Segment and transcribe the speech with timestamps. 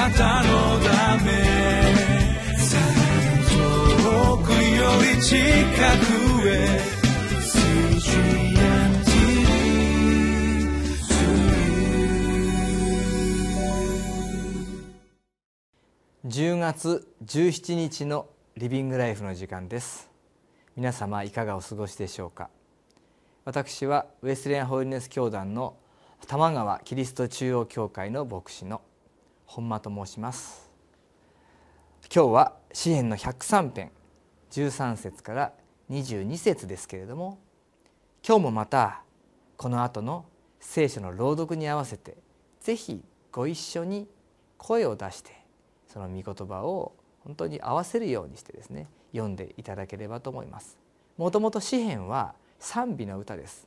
[0.00, 1.30] なたのため。
[4.02, 6.80] 遠くより近くへ。
[16.26, 18.26] 10月17日の
[18.56, 20.08] リビングライフの時間です。
[20.76, 22.48] 皆様いかがお過ごしでしょうか。
[23.44, 25.76] 私はウェスレンホーリネス教団の
[26.26, 28.80] 玉川キリスト中央教会の牧師の
[29.50, 30.70] 本間と申します
[32.14, 33.90] 今日は詩篇の103編
[34.52, 35.52] 13節から
[35.90, 37.40] 22節ですけれども
[38.24, 39.02] 今日もまた
[39.56, 40.24] この後の
[40.60, 42.16] 聖書の朗読に合わせて
[42.60, 43.02] ぜひ
[43.32, 44.06] ご一緒に
[44.56, 45.32] 声を出して
[45.88, 46.92] その御言葉を
[47.24, 50.78] 本当に合わせるようにしてですね読んでいただければと思います。
[51.16, 53.66] もともと詩篇は賛美の歌です。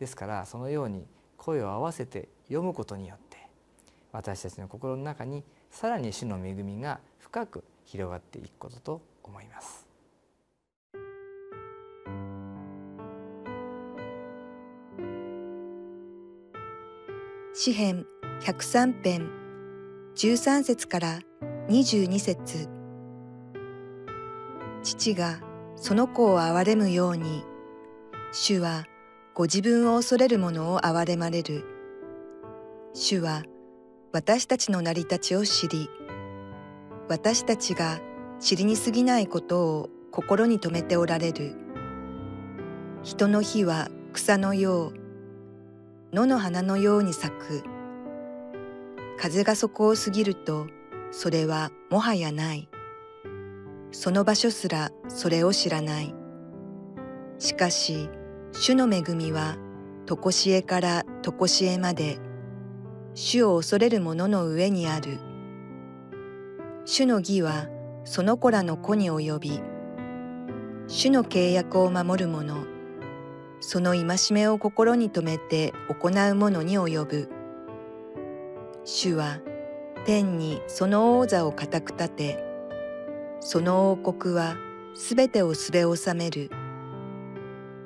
[0.00, 3.21] ですからそのように声を合わせて読むことによって
[4.12, 9.86] 私たちの心の中にさらに主の恵みが深く広がっていくことと思います。
[17.54, 18.06] 詩編
[18.40, 19.30] 103編
[20.16, 21.20] 13節から
[21.68, 22.68] 22節
[24.82, 25.40] 父が
[25.76, 27.44] その子を憐れむように
[28.32, 28.84] 主は
[29.34, 31.64] ご自分を恐れる者を憐れまれる
[32.94, 33.42] 主は
[34.12, 35.88] 私たちの成り立ちを知り
[37.08, 38.00] 私たちが
[38.40, 41.54] 知りに過ぎないことを心に留めておられる
[43.02, 47.64] 人の日は草のよう野の花のように咲く
[49.18, 50.66] 風がそこを過ぎると
[51.12, 52.68] それはもはやない。
[53.92, 56.14] その場所すらそれを知らない。
[57.38, 58.08] しかし、
[58.52, 59.56] 主の恵みは、
[60.06, 62.18] とこしえからとこしえまで、
[63.14, 65.18] 主を恐れる者の上にある。
[66.86, 67.68] 主の義は、
[68.04, 69.60] その子らの子に及び、
[70.86, 72.64] 主の契約を守る者、
[73.60, 77.28] その戒めを心に留めて行う者に及ぶ。
[78.84, 79.40] 主は、
[80.06, 82.44] 天にその王座を固く立て、
[83.40, 84.56] その王国は
[84.94, 86.50] すべてをすべ収める。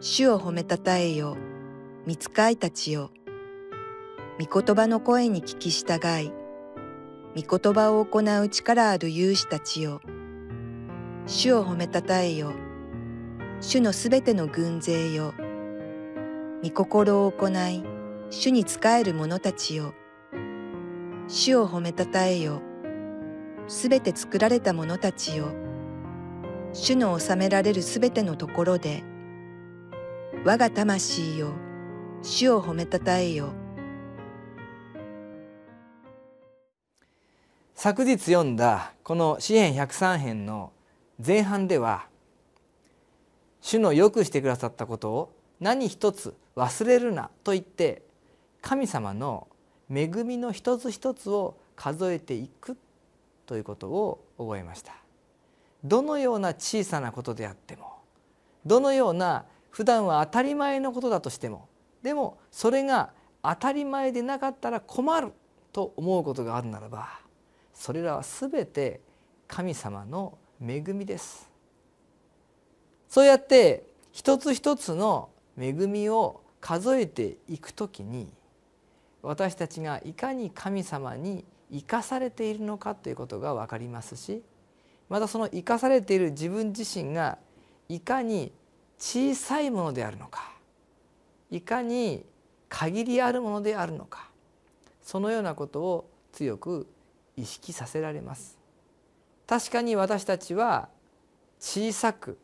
[0.00, 1.38] 主を褒めたたえよ、
[2.04, 3.10] 見つかいたちよ。
[4.36, 6.32] 御言葉の声に聞き従い、
[7.40, 10.00] 御言葉を行う力ある勇士たちよ。
[11.26, 12.52] 主を褒めたたえよ、
[13.60, 15.34] 主のすべての軍勢よ。
[16.64, 17.84] 御心を行い、
[18.30, 19.94] 主に仕える者たちよ。
[21.28, 22.60] 主を褒めたたえよ。
[23.68, 25.52] すべて作られた者たちよ。
[26.72, 29.04] 主の治められるすべてのところで、
[30.44, 31.52] 我が魂よ、
[32.20, 33.54] 主を褒めたたえよ。
[37.84, 40.72] 昨日読んだこの詩篇103編の
[41.22, 42.06] 前半では
[43.60, 48.00] 主のよくしてくださったことを何一つ忘れるなと言って
[48.62, 49.48] 神様の
[49.90, 52.78] 恵みの一つ一つを数えていく
[53.44, 54.94] ということを覚えました。
[55.84, 57.96] どのような小さなことであっても
[58.64, 61.68] どのような普段は当たり前のことだとしても
[62.02, 63.10] でもそれが
[63.42, 65.32] 当たり前でなかったら困る
[65.70, 67.23] と思うことがあるならば
[67.74, 69.00] それらは全て
[69.46, 71.50] 神様の恵みです。
[73.08, 78.28] そうやって一つ一つの恵みを数えていくときに
[79.22, 84.42] 私たちがいかに神様に生かされているのかということが分かりますし
[85.08, 87.38] またその生かされている自分自身が
[87.88, 88.52] いかに
[88.98, 90.52] 小さいものであるのか
[91.50, 92.24] いかに
[92.68, 94.30] 限りあるものであるのか
[95.02, 96.86] そのようなことを強く
[97.36, 98.58] 意識させられます。
[99.46, 100.88] 確かに私たちは
[101.58, 102.38] 小さく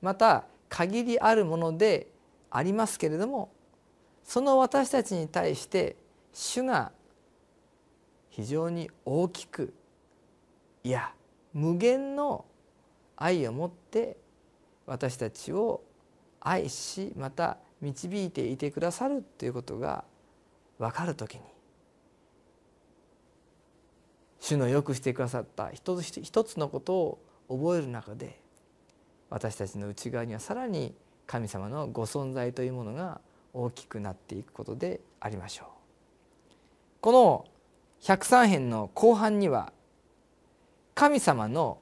[0.00, 2.08] また限りあるもので
[2.50, 3.50] ありますけれども
[4.24, 5.96] その私たちに対して
[6.32, 6.92] 主が
[8.30, 9.72] 非常に大きく
[10.84, 11.12] いや
[11.52, 12.44] 無限の
[13.16, 14.16] 愛を持って
[14.86, 15.82] 私たちを
[16.40, 20.04] 愛しまた導いていてくださるということが
[20.78, 21.40] 分かる時に
[24.46, 28.38] 主のよくしてくださった一つ一つのことを覚える中で
[29.28, 30.94] 私たちの内側にはさらに
[31.26, 33.20] 神様のご存在というものが
[33.52, 35.66] 大きくなっていくことでありましょう。
[37.00, 37.44] この
[38.02, 39.72] 103編の後半には
[40.94, 41.78] 神様の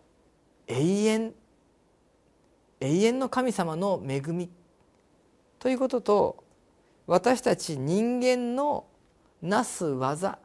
[0.67, 1.35] 永遠
[2.81, 4.49] 永遠の神様の恵み
[5.59, 6.45] ということと
[7.07, 8.87] 私たち人間の
[9.43, 10.39] なす技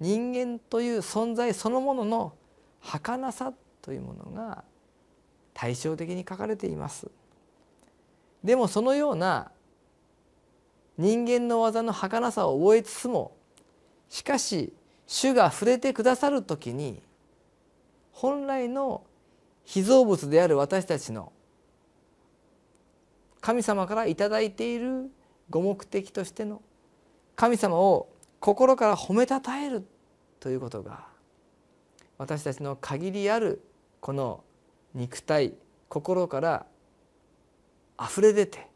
[0.00, 2.32] 人間という存在そのものの
[2.80, 3.52] 儚さ
[3.82, 4.64] というものが
[5.52, 7.10] 対照的に書かれています。
[8.42, 9.50] でもそのような
[10.96, 13.32] 人間の技の儚さを覚えつつも
[14.08, 14.72] しかし
[15.06, 17.02] 主が触れてくださる時に
[18.12, 19.02] 本来の
[19.64, 21.32] 被造物である私たちの
[23.40, 25.10] 神様から頂いている
[25.48, 26.62] ご目的としての
[27.36, 28.08] 神様を
[28.40, 29.84] 心から褒めたたえる
[30.40, 31.06] ということが
[32.16, 33.62] 私たちの限りある
[34.00, 34.42] この
[34.94, 35.52] 肉体
[35.88, 36.66] 心から
[38.02, 38.66] 溢れ出て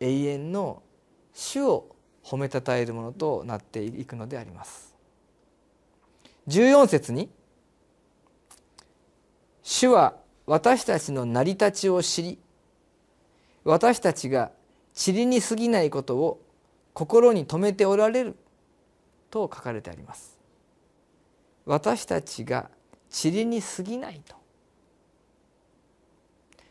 [0.00, 0.82] 永遠の
[1.32, 4.94] 主を褒めたたえるものとなっていくのであります。
[6.48, 7.30] 14節に
[9.62, 12.38] 「主は私たちの成り立ちを知り
[13.64, 14.50] 私たちが
[14.94, 16.40] 塵に過ぎないことを
[16.94, 18.36] 心に留めておられる」
[19.32, 20.38] と書かれてあります。
[21.64, 22.70] 私たちが
[23.10, 24.36] 塵に過ぎないと。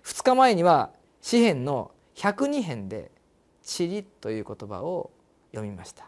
[0.03, 0.91] 2日前には
[1.21, 3.11] 詩編の102編で
[3.65, 5.11] 「塵」という言葉を
[5.51, 6.07] 読みました。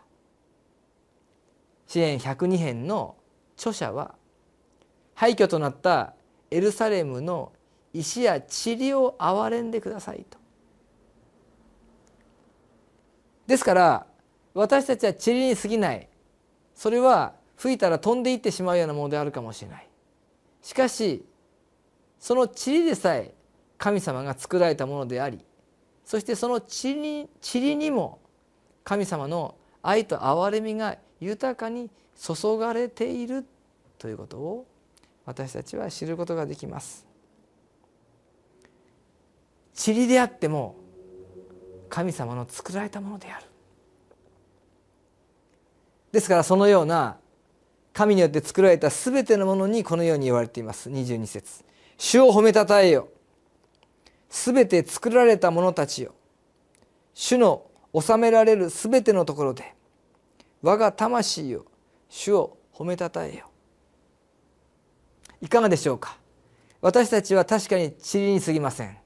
[1.88, 3.16] 詩編102編の
[3.56, 4.16] 著者は
[5.16, 6.14] 廃墟となった
[6.52, 7.52] エルサレムの
[7.94, 10.38] 石や塵を憐れんでくださいと。
[13.48, 14.08] ですから
[14.54, 16.10] 私たちは塵に過ぎない。
[16.76, 19.88] それは吹いたら飛んでいってしまうようなものであるかもしれない
[20.62, 21.26] しかし
[22.20, 23.34] その塵でさえ
[23.78, 25.40] 神様が作られたものであり
[26.06, 28.20] そしてその塵塵にも
[28.84, 33.46] 神様の愛と憐れみが豊かに注がれている
[33.98, 34.66] ということを
[35.26, 37.06] 私たちは知ることができます。
[39.86, 40.76] 塵であっても
[41.90, 43.46] 神様の作られたものである。
[46.14, 47.18] ですからそのような
[47.92, 50.90] 神によって作られた全てのものにこのように言われています。
[50.90, 51.66] 22節。
[51.98, 53.10] 主を褒めたたえよ。
[54.30, 56.14] 全て作られた者たちよ。
[57.14, 59.76] 主の治められる全てのところで。
[60.62, 61.66] 我が魂よ。
[62.10, 63.50] 主を褒めたたえよ。
[65.42, 66.18] いかがでしょうか。
[66.82, 68.98] 私たちは確かに塵に過ぎません。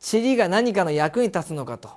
[0.00, 1.90] 塵が何かの役に立つのかと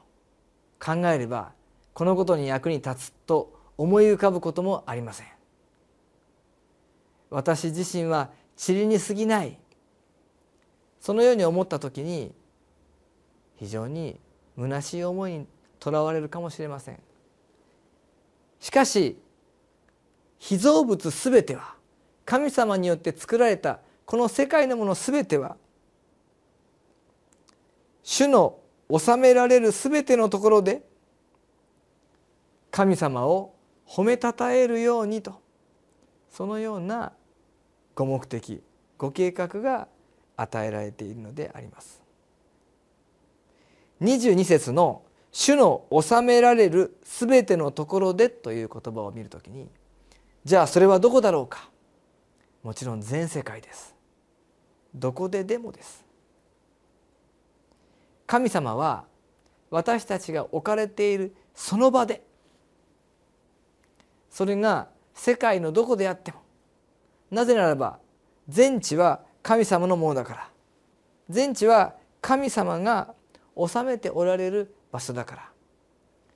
[0.79, 1.53] 考えれば
[1.93, 5.27] このことに役に立つと思い浮かぶこともありません。
[7.29, 8.29] 私自身は
[8.67, 9.57] 塵に過ぎない。
[10.99, 12.31] そのように思った時に
[13.57, 14.19] 非常に
[14.57, 15.47] 虚しい思いに
[15.79, 16.99] とらわれるかもしれません。
[18.59, 19.17] しかし
[20.37, 21.75] 被造物すべては
[22.25, 25.57] 神様によって作られたこの世界のものすべては
[28.03, 28.59] 主の
[28.89, 30.83] 治められるすべてのところで
[32.71, 33.53] 神様を
[33.93, 35.39] 褒めたたえるようにと。
[36.31, 37.13] そのような
[37.93, 38.63] ご目的
[38.97, 39.87] ご計画が
[40.35, 42.01] 与えられているのであります。
[44.01, 49.69] 22節の「主の治められるすべてのところで」という言葉を見るときに
[50.43, 51.69] じゃあそれはどこだろうか。
[52.63, 53.93] もちろん全世界です。
[54.95, 56.03] どこででもです。
[58.25, 59.05] 神様は
[59.69, 62.25] 私たちが置かれているその場で
[64.33, 66.39] それが世界のどこであっても
[67.29, 67.99] なぜならば
[68.49, 70.49] 全地は神様のものだから。
[71.29, 73.13] 全地は神様が
[73.55, 75.49] 治めておられる場所だから。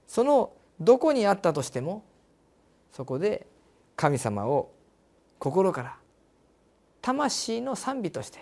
[0.08, 2.06] そのどこにあったとしても
[2.92, 3.48] そこで
[3.96, 4.72] 神様を
[5.40, 5.98] 心から
[7.02, 8.40] 魂の賛美として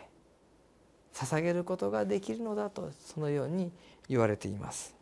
[1.13, 3.71] 捧げることができるのだとそのように
[4.09, 4.93] 言われています。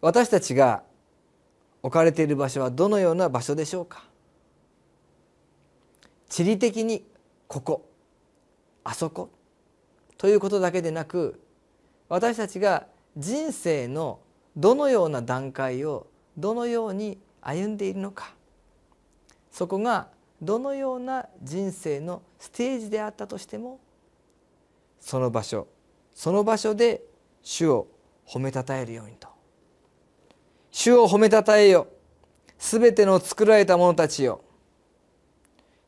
[0.00, 0.82] 私たちが
[1.82, 4.04] 置かれている場所はどのような場所でしょうか？
[6.28, 7.04] 地理的に
[7.46, 7.88] ここ
[8.84, 9.30] あそこ
[10.16, 11.40] ということだけでなく
[12.08, 12.86] 私たちが
[13.16, 14.20] 人生の
[14.56, 16.06] どのような段階を
[16.38, 18.32] どのように歩んでいるのか
[19.50, 20.08] そこが
[20.40, 23.80] どのような人生のステージであったとしても
[25.00, 25.66] その場所
[26.14, 27.02] その場所で
[27.42, 27.88] 主を
[28.26, 29.28] 褒めたたえるようにと
[30.82, 31.86] 「主を褒めたたえよ。
[32.58, 34.40] すべての作られた者たちよ。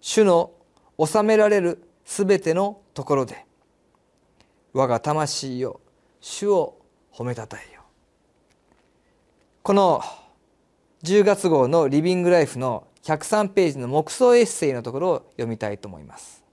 [0.01, 0.53] 主の
[0.97, 3.45] 治められるすべてのところで。
[4.73, 5.81] 我が魂よ
[6.21, 6.79] 主を
[7.13, 7.83] 褒めたたえよ。
[9.65, 10.01] この
[11.03, 16.45] 10月号のリビングライフの103ページの黙想エッセイのところを読みたいと思います。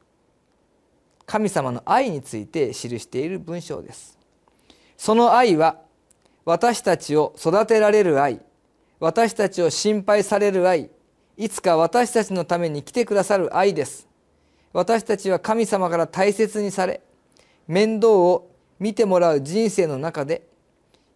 [1.28, 4.18] 神様の愛について記している文章です。
[4.98, 5.91] その愛は
[6.46, 8.42] 私たちを育てられる愛
[9.00, 10.90] 私たちを心配される愛
[11.38, 14.08] いつか私たちのために来てくださる愛です。
[14.74, 17.02] 私たちは神様から大切にされ
[17.68, 20.48] 面倒を見てもらう人生の中で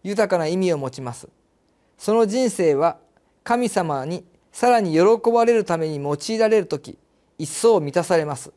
[0.02, 1.28] 豊かな意味を持ちます。
[1.96, 2.98] その人生は
[3.44, 6.98] 神様にさらに喜ばれるために用いられる時
[7.38, 8.52] 一層満たされます。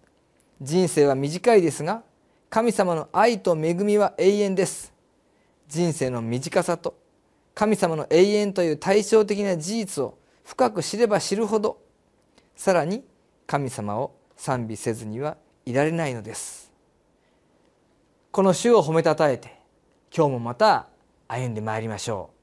[0.62, 2.04] 人生は短いですが
[2.50, 4.92] 神様の愛と恵みは永遠です。
[5.70, 6.98] 人生の短さと
[7.54, 11.80] 神様の永遠という対照的な事実を深く知れば知るほど
[12.56, 13.06] さらに
[13.46, 16.72] 神様を賛美せずにはいられないのです。
[18.32, 19.60] この主を褒めたたえて
[20.16, 20.88] 今日もまた
[21.28, 22.39] 歩んでまいりましょう。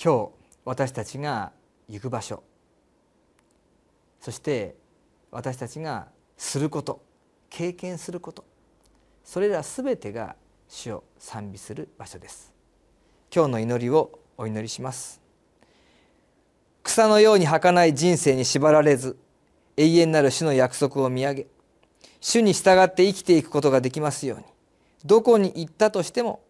[0.00, 0.30] 今日
[0.64, 1.50] 私たちが
[1.88, 2.44] 行く場所。
[4.20, 4.76] そして
[5.32, 7.02] 私たちがすること。
[7.50, 8.44] 経験すること。
[9.24, 10.36] それらすべてが
[10.68, 12.52] 主を賛美する場所です。
[13.34, 15.20] 今日の祈りをお祈りします。
[16.84, 19.18] 草のように儚い人生に縛られず
[19.76, 21.46] 永遠なる主の約束を見上げ
[22.20, 24.44] 主に従って生きていくことができますように。
[25.04, 26.42] どこに行ったとしても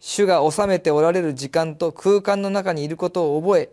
[0.00, 3.70] 主が治めておられる時間と空間の中にいることを覚え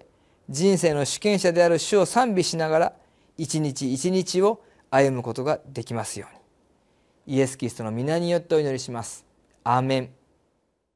[0.50, 2.94] 人生の主権者である主を賛美しながら
[3.38, 7.38] 一日一日を歩むことができますように。
[7.38, 9.26] イエス・キリストの皆によってお祈りします。
[9.64, 10.10] アーメン。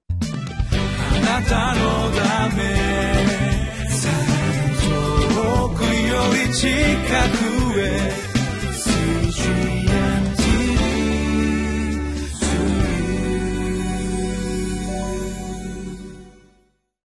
[0.09, 2.63] あなたのため
[4.79, 5.89] 遠くよ
[6.47, 6.69] り近
[7.73, 8.30] くへ。